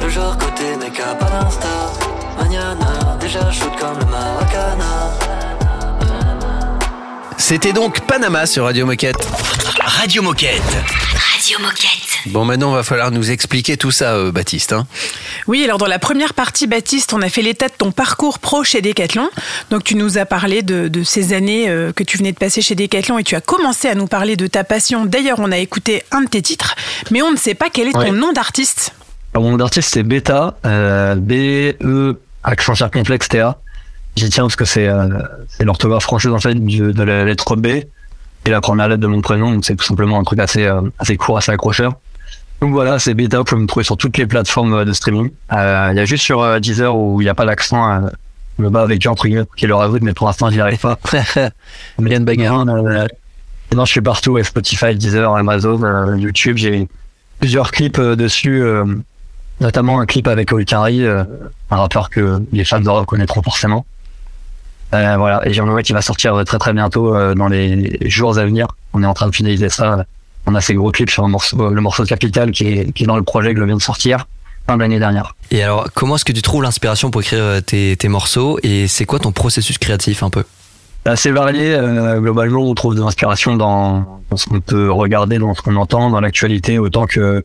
[0.00, 1.92] Le genre côté n'est qu'à pas d'insta.
[2.38, 5.10] Mañana, déjà chaude comme le Maracana.
[7.36, 9.26] C'était donc Panama sur Radio Moquette.
[9.84, 10.62] Radio Moquette.
[11.32, 12.11] Radio Moquette.
[12.26, 14.72] Bon, maintenant, il va falloir nous expliquer tout ça, euh, Baptiste.
[14.72, 14.86] hein.
[15.48, 18.62] Oui, alors dans la première partie, Baptiste, on a fait l'état de ton parcours pro
[18.64, 19.28] chez Decathlon.
[19.70, 22.62] Donc tu nous as parlé de, de ces années euh, que tu venais de passer
[22.62, 25.04] chez Decathlon et tu as commencé à nous parler de ta passion.
[25.04, 26.76] D'ailleurs, on a écouté un de tes titres,
[27.10, 28.10] mais on ne sait pas quel est ton Ouais.
[28.12, 28.94] nom d'artiste.
[29.34, 31.32] Alors, mon nom d'artiste c'est Beta, euh, B
[31.82, 33.58] E accent circonflexe T A.
[34.14, 35.08] J'y tiens parce que c'est euh,
[35.48, 37.86] c'est l'orthographe française en fait du- de la lettre B et
[38.50, 39.50] la première lettre de mon prénom.
[39.52, 41.94] Donc c'est tout simplement un truc assez euh, assez court, assez accrocheur.
[42.62, 43.38] Donc voilà, c'est Beta.
[43.38, 45.30] Vous pouvez me trouver sur toutes les plateformes euh, de streaming.
[45.52, 48.08] Euh, Il y a juste sur euh, Deezer où il n'y a pas l'accent.
[48.58, 50.98] Je me bats avec guillemets pour qu'il le rajoute, mais pour l'instant j'y arrive pas.
[51.98, 52.64] De bagarre.
[52.64, 53.06] Non,
[53.74, 56.56] non, je suis partout, ouais, Spotify, Deezer, Amazon, YouTube.
[56.56, 56.88] J'ai
[57.40, 58.62] plusieurs clips dessus,
[59.62, 61.24] notamment un clip avec Olkari, euh,
[61.70, 63.86] un rappeur que les fans de rock connaîtront forcément.
[64.92, 68.36] Euh, voilà, et j'ai un qui va sortir très très bientôt euh, dans les jours
[68.36, 68.68] à venir.
[68.92, 70.04] On est en train de finaliser ça.
[70.46, 73.04] On a fait gros clips sur un morceau, le morceau de Capital qui est, qui
[73.04, 74.26] est dans le projet que je viens de sortir
[74.66, 75.34] fin de l'année dernière.
[75.50, 78.86] Et alors, comment est-ce que tu trouves l'inspiration pour écrire euh, tes, tes morceaux et
[78.86, 80.44] c'est quoi ton processus créatif un peu?
[81.04, 81.74] Assez varié.
[81.74, 85.74] euh, globalement, on trouve de l'inspiration dans, dans ce qu'on peut regarder, dans ce qu'on
[85.74, 87.44] entend, dans l'actualité, autant que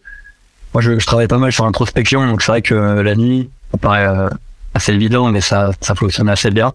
[0.73, 3.77] moi, je, je travaille pas mal sur l'introspection, donc c'est vrai que la nuit, ça
[3.79, 4.29] paraît euh,
[4.75, 6.71] assez évident, mais ça, ça fonctionne assez bien.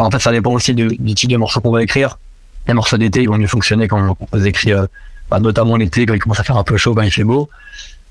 [0.00, 2.18] En fait, ça dépend aussi du, du type de morceau qu'on va écrire.
[2.66, 4.86] Les morceaux d'été, ils vont mieux fonctionner quand on les écrit, euh,
[5.30, 7.48] bah, notamment l'été, quand il commence à faire un peu chaud, quand il fait beau.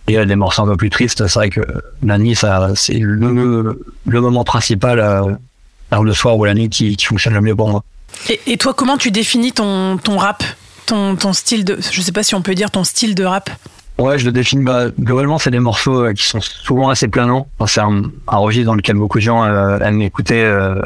[0.07, 1.61] Et euh, des morceaux un peu plus tristes, c'est vrai que
[2.03, 6.95] la nuit, ça, c'est le, le moment principal, euh, le soir ou la nuit, qui,
[6.95, 7.83] qui fonctionne le mieux pour moi.
[8.29, 10.43] Et, et toi, comment tu définis ton, ton rap?
[10.85, 11.79] Ton, ton style de.
[11.81, 13.49] Je sais pas si on peut dire ton style de rap.
[13.97, 14.63] Ouais, je le définis.
[14.63, 17.47] Bah, globalement, c'est des morceaux euh, qui sont souvent assez planants.
[17.57, 20.79] Enfin, c'est un, un registre dans lequel beaucoup de gens euh, aiment écouter euh,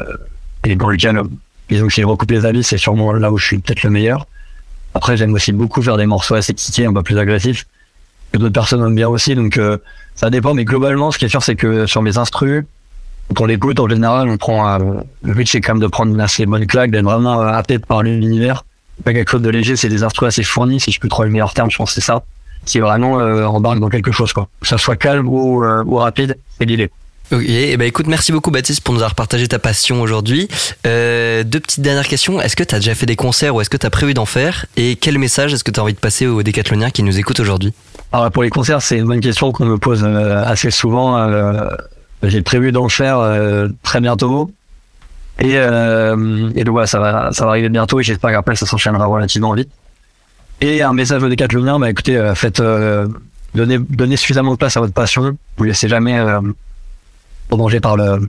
[0.64, 1.20] et dans lequel,
[1.68, 3.90] disons que si je recoupe les avis, c'est sûrement là où je suis peut-être le
[3.90, 4.26] meilleur.
[4.94, 7.66] Après, j'aime aussi beaucoup faire des morceaux assez kickés, un peu plus agressifs,
[8.32, 9.34] que d'autres personnes aiment bien aussi.
[9.34, 9.78] Donc, euh,
[10.14, 10.54] ça dépend.
[10.54, 12.64] Mais globalement, ce qui est sûr, c'est que sur mes instrus,
[13.34, 16.12] quand on l'écoute, en général, on prend euh, le but, c'est quand même de prendre
[16.12, 18.64] une assez bonne claque, d'être vraiment euh, happé par l'univers.
[19.04, 21.32] Pas quelque chose de léger, c'est des instrus assez fournis, si je peux trouver le
[21.32, 22.22] meilleur terme, je pense que c'est ça.
[22.66, 24.48] Qui vraiment euh, embarque dans quelque chose, quoi.
[24.60, 26.90] Que ça soit calme ou, euh, ou rapide, c'est l'idée.
[27.32, 30.48] Ok, et ben écoute, merci beaucoup Baptiste pour nous avoir partagé ta passion aujourd'hui.
[30.84, 32.40] Euh, deux petites dernières questions.
[32.40, 34.26] Est-ce que tu as déjà fait des concerts ou est-ce que tu as prévu d'en
[34.26, 34.66] faire?
[34.76, 37.38] Et quel message est-ce que tu as envie de passer aux décathloniens qui nous écoutent
[37.38, 37.72] aujourd'hui?
[38.12, 41.18] Alors pour les concerts, c'est une bonne question qu'on me pose euh, assez souvent.
[41.18, 41.68] Euh,
[42.24, 43.20] J'ai prévu d'en faire
[43.84, 44.50] très bientôt.
[45.38, 49.54] Et, et voilà, ça va, ça va arriver bientôt et j'espère qu'après ça s'enchaînera relativement
[49.54, 49.70] vite.
[50.60, 53.06] Et un message aux décathloniens, bah écoutez, faites, euh,
[53.54, 55.36] donnez, suffisamment de place à votre passion.
[55.56, 56.18] Vous laissez jamais
[57.56, 58.28] danger par le,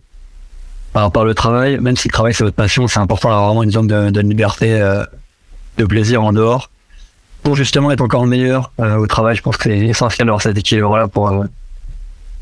[0.94, 1.78] par, par le travail.
[1.80, 4.22] Même si le travail c'est votre passion, c'est important d'avoir vraiment une zone de, de
[4.22, 5.04] liberté, euh,
[5.78, 6.70] de plaisir en dehors
[7.44, 10.56] pour justement être encore meilleur euh, au travail, je pense que c'est essentiel d'avoir cet
[10.58, 11.46] équilibre-là pour, euh,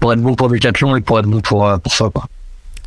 [0.02, 2.10] pour être bon pour Decathlon et pour être bon pour, pour soi.
[2.10, 2.26] Quoi.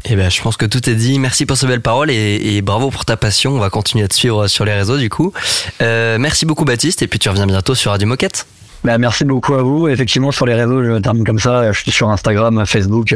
[0.05, 1.18] Eh ben, je pense que tout est dit.
[1.18, 3.53] Merci pour ces belles paroles et, et bravo pour ta passion.
[3.53, 5.32] On va continuer à te suivre sur les réseaux du coup.
[5.80, 8.47] Merci beaucoup Baptiste et puis tu reviens bientôt sur Radio Moquette.
[8.84, 9.88] Bah, merci beaucoup à vous.
[9.88, 11.72] Effectivement, sur les réseaux, je termine comme ça.
[11.72, 13.14] Je suis sur Instagram, Facebook.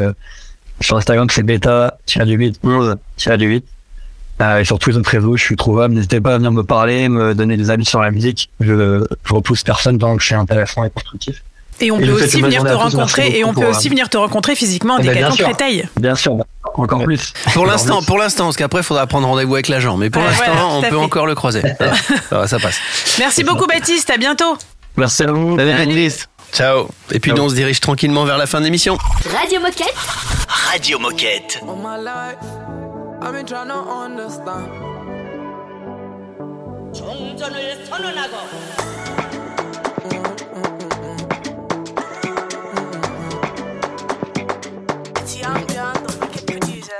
[0.80, 2.96] Sur Instagram, c'est bêta, 8, 11,
[3.28, 3.64] 8.
[4.42, 5.94] Euh, et sur tous les autres réseaux, je suis trouvable.
[5.94, 8.50] N'hésitez pas à venir me parler, me donner des avis sur la musique.
[8.60, 11.42] Je, je repousse personne tant que je suis intéressant et constructif.
[11.80, 14.16] Et on Et peut aussi venir te rencontrer et on peut aussi euh, venir te
[14.16, 15.44] rencontrer physiquement Eh ben, des bien sûr.
[15.46, 15.88] Créteil.
[16.00, 16.36] Bien sûr,
[16.74, 17.32] encore plus.
[17.52, 19.96] Pour l'instant, pour l'instant, parce qu'après, il faudra prendre rendez-vous avec l'agent.
[19.96, 20.94] Mais pour Ouais, l'instant, voilà, on peut fait.
[20.96, 21.62] encore le croiser.
[22.30, 22.78] Ça va, passe.
[23.18, 24.56] Merci beaucoup Baptiste, à bientôt.
[24.96, 25.58] Merci à vous.
[26.52, 26.88] Ciao.
[27.12, 28.96] Et puis, nous, on se dirige tranquillement vers la fin de l'émission.
[29.34, 29.94] Radio Moquette.
[30.72, 31.62] Radio Moquette.
[31.62, 32.42] All my life,
[33.22, 34.72] I've been trying to understand.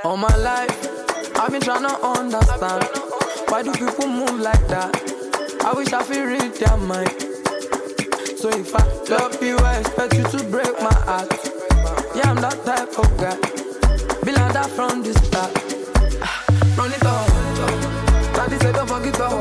[0.03, 2.83] All my life, I've been trying to understand.
[3.49, 4.95] Why do people move like that?
[5.65, 7.09] I wish I could read their mind.
[8.37, 11.29] So if I love you, I expect you to break my heart.
[12.15, 13.56] Yeah, I'm that type of guy.
[14.27, 15.55] Be like that from the start.
[16.75, 17.27] Run it up.
[18.35, 19.39] Daddy said don't forget up.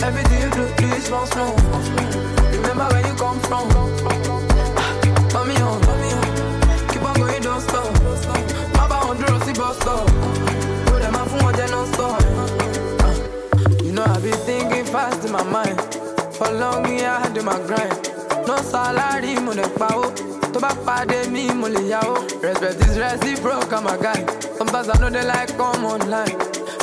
[0.00, 1.52] Everything you do, do it small, small.
[2.48, 3.68] Remember where you come from.
[5.36, 6.88] Mommy oh, on, oh.
[6.88, 7.92] keep on going, don't stop.
[8.72, 10.08] Baba oh, on the rosy bus stop.
[10.88, 13.84] Go them off from what they non stop.
[13.84, 15.78] You know I be thinking fast in my mind.
[16.32, 18.08] For long yeah, I in my grind.
[18.48, 23.82] No salary, mo lè pawó tó bá pàdé mi mo lè yàwó respect is reciprocal
[23.82, 24.20] my guy.
[24.58, 26.36] Sometimes i know they like come online.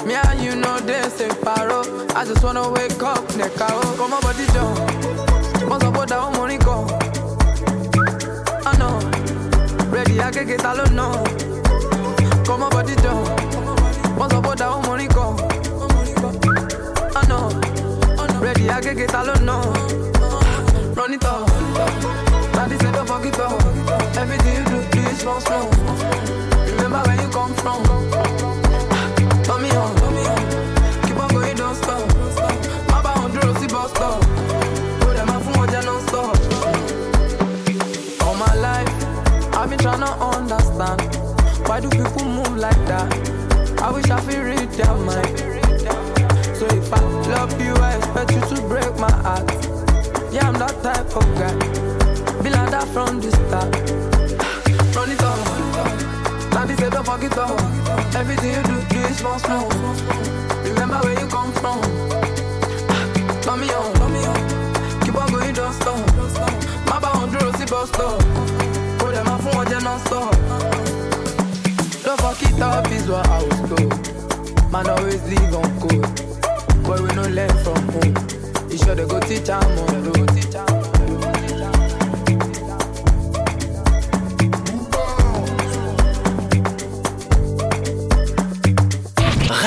[0.06, 1.82] Me and you know they say paro.
[2.16, 3.82] I just wanna wake up nìka o.
[3.98, 4.64] Kò mọ bọ́dí jọ
[5.70, 6.76] mo sọ pé dàwọn mo rìn kọ
[8.72, 8.88] ọ̀nà
[9.94, 11.06] rẹ̀dí akéèké ta ló nà
[12.48, 13.14] kò mọ bọ́dí jọ
[14.18, 15.26] mo sọ pé dàwọn mo rìn kọ
[17.22, 17.38] ọ̀nà
[18.44, 19.56] rẹ̀dí akéèké ta ló nà
[21.32, 21.49] up
[23.32, 24.18] don't up.
[24.18, 25.70] Everything you do, do it slow, slow.
[26.72, 27.84] Remember where you come from.
[29.48, 29.96] Mommy on,
[31.06, 32.10] keep on going, don't stop.
[35.02, 36.36] Go them non stop.
[38.26, 41.02] All my life, I've been trying to understand.
[41.68, 43.10] Why do people move like that?
[43.82, 45.40] I wish I could read their mind.
[46.56, 47.00] So if I
[47.34, 49.50] love you, I expect you to break my heart.
[50.32, 51.59] Yeah, I'm that type of guy.
[52.94, 53.70] From the start.
[54.96, 56.52] Run it up.
[56.52, 57.52] Daddy said don't forget up.
[58.16, 59.70] Everything you do, do it small, small.
[60.64, 61.82] Remember where you come from.
[63.44, 65.02] Turn me on, turn me on.
[65.06, 66.04] keep on going, don't stop.
[66.88, 68.20] Baba on the bus stop.
[68.98, 70.34] Put them off from what they non stop.
[72.04, 74.72] Don't fuck it up is what I was told.
[74.72, 76.84] Man always leave on code.
[76.84, 78.16] Boy, we no learn from home.
[78.72, 80.30] You sure they go teach am on road.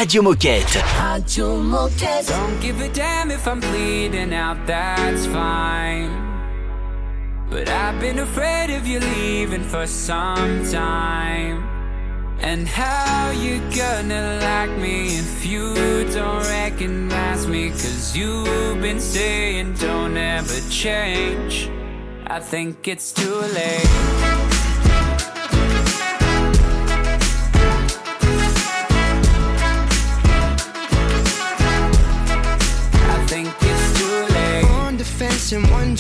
[0.03, 0.83] Radio Moquette.
[1.01, 2.27] Radio Moquette.
[2.27, 6.11] Don't give a damn if I'm bleeding out, that's fine.
[7.49, 11.63] But I've been afraid of you leaving for some time.
[12.41, 15.73] And how you gonna like me if you
[16.13, 17.71] don't recognize me?
[17.71, 21.71] Cause you've been saying don't ever change.
[22.27, 24.22] I think it's too late.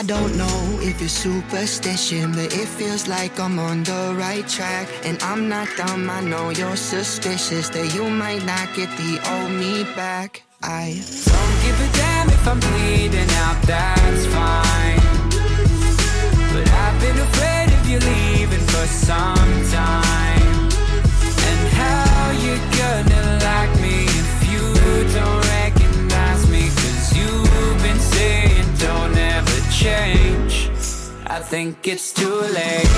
[0.00, 4.88] I don't know if it's superstition, but it feels like I'm on the right track.
[5.04, 9.52] And I'm not dumb, I know you're suspicious that you might not get the old
[9.52, 10.42] me back.
[10.62, 15.19] I Don't give a damn if I'm bleeding out, that's fine.
[31.72, 32.88] Think it's too late.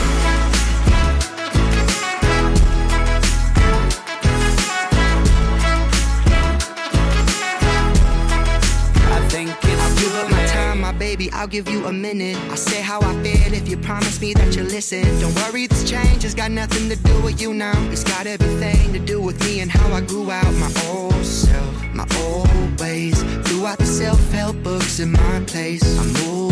[9.10, 10.48] I think it's give too up my late.
[10.48, 11.30] time, my baby.
[11.32, 12.38] I'll give you a minute.
[12.50, 15.02] I'll say how I feel if you promise me that you listen.
[15.20, 17.78] Don't worry, this change has got nothing to do with you now.
[17.90, 21.84] It's got everything to do with me and how I grew out my old self,
[21.92, 23.22] my old ways.
[23.46, 26.51] Throughout the self-help books in my place, I moved on.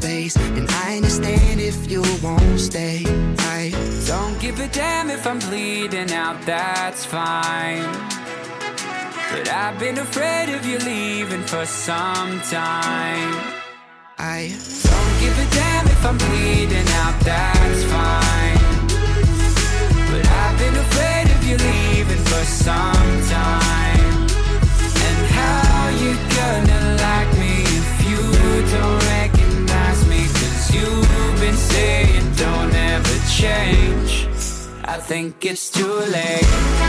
[0.00, 2.98] space, and I understand if you won't stay.
[3.60, 3.62] I
[4.06, 7.88] Don't give a damn if I'm bleeding out, that's fine.
[9.32, 13.32] But I've been afraid of you leaving for some time.
[14.18, 14.38] I
[14.88, 18.60] Don't give a damn if I'm bleeding out, that's fine.
[20.10, 24.16] But I've been afraid of you leaving for some time.
[25.06, 28.22] And how you gonna like me if you
[28.76, 29.06] don't
[30.76, 34.28] you've been saying don't ever change.
[34.84, 36.86] I think it's too late.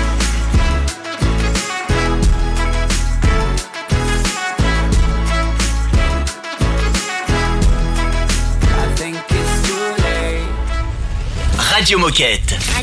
[11.78, 12.77] Radio Moquette.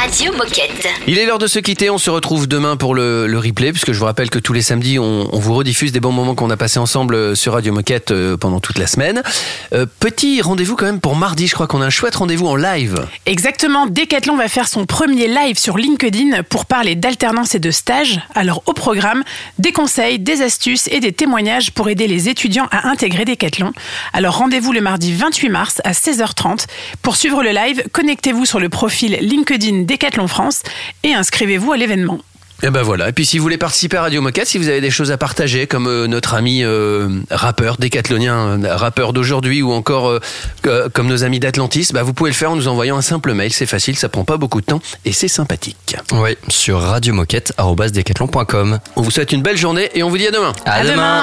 [0.00, 0.86] Radio, Moquette.
[1.08, 1.90] Il est l'heure de se quitter.
[1.90, 4.62] On se retrouve demain pour le, le replay, puisque je vous rappelle que tous les
[4.62, 7.72] samedis, on, on vous rediffuse des bons moments qu'on a passés ensemble euh, sur Radio
[7.72, 9.24] Moquette euh, pendant toute la semaine.
[9.72, 11.48] Euh, petit rendez-vous quand même pour mardi.
[11.48, 13.06] Je crois qu'on a un chouette rendez-vous en live.
[13.26, 18.20] Exactement, Decathlon va faire son premier live sur LinkedIn pour parler d'alternance et de stage.
[18.36, 19.24] Alors au programme,
[19.58, 23.72] des conseils, des astuces et des témoignages pour aider les étudiants à intégrer Decathlon.
[24.12, 26.66] Alors rendez-vous le mardi 28 mars à 16h30.
[27.02, 30.62] Pour suivre le live, connectez-vous sur le profil LinkedIn Decathlon France
[31.02, 32.20] et inscrivez-vous à l'événement.
[32.62, 33.08] Et ben voilà.
[33.08, 35.16] Et puis si vous voulez participer à Radio Moquette, si vous avez des choses à
[35.16, 41.22] partager, comme euh, notre ami euh, rappeur, décathlonien, rappeur d'aujourd'hui, ou encore euh, comme nos
[41.22, 43.52] amis d'Atlantis, bah, vous pouvez le faire en nous envoyant un simple mail.
[43.52, 45.96] C'est facile, ça prend pas beaucoup de temps et c'est sympathique.
[46.12, 48.78] Oui, sur radiomoquette.com.
[48.96, 50.52] On vous souhaite une belle journée et on vous dit à demain.
[50.64, 51.22] À, demain.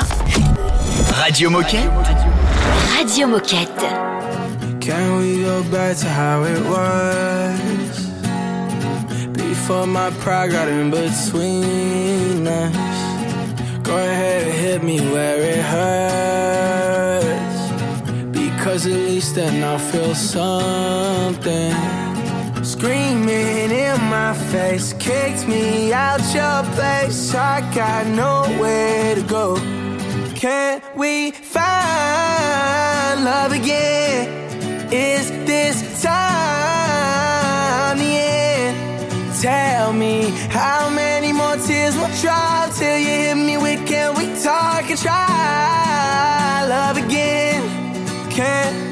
[1.11, 1.89] Radio Moquette.
[2.97, 3.86] Radio Moquette.
[4.80, 7.84] Can we go back to how it was?
[9.68, 13.82] Before my pride got in between us.
[13.82, 17.26] Go ahead and hit me where it hurts.
[18.32, 21.74] Because at least then I'll feel something.
[22.63, 27.34] Screaming in my face, kicked me out your place.
[27.34, 29.55] I got nowhere to go.
[30.36, 34.30] Can we find love again?
[34.93, 36.74] Is this time?
[39.46, 44.26] Tell me how many more tears will drop till you hit me with can we
[44.41, 47.62] talk and try love again?
[48.32, 48.91] Can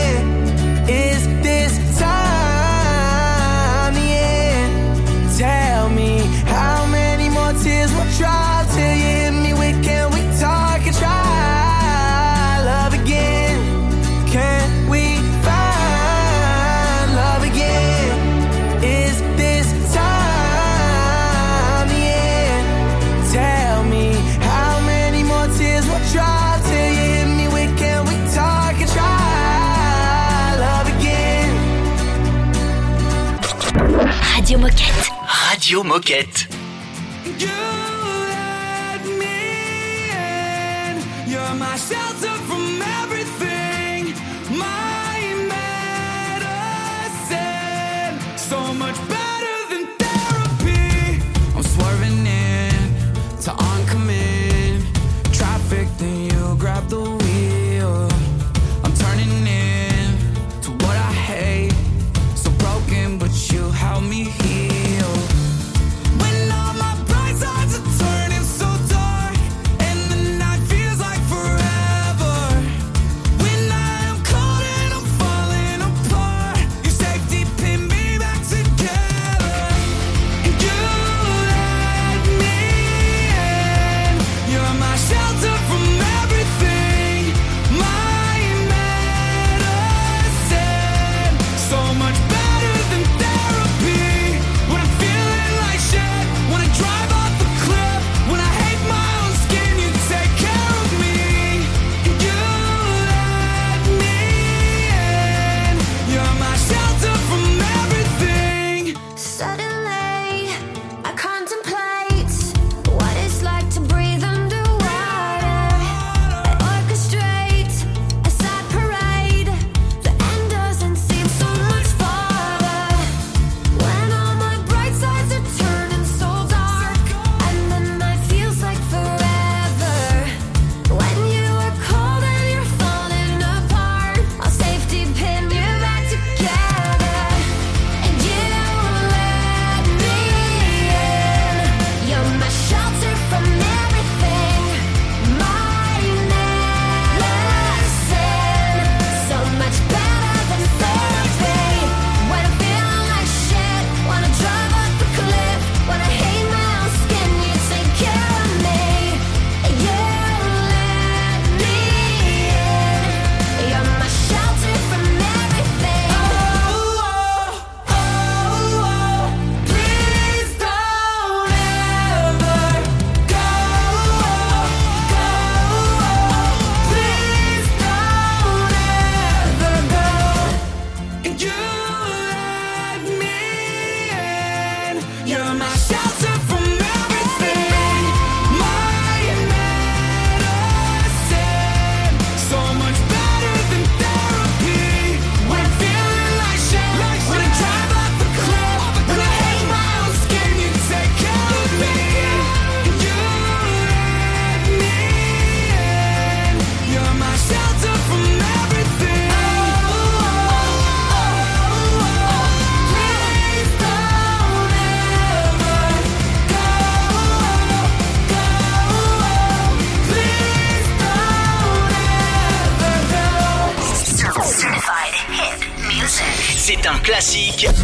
[35.27, 36.50] Radio Moquette.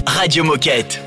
[0.07, 1.06] Radio Moquette.